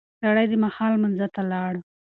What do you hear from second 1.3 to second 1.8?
ته ولاړ.